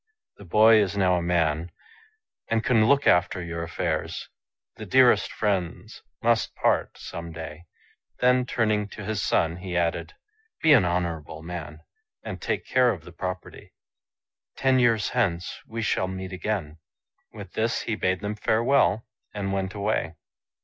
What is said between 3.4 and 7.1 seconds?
your affairs. The dearest friends must part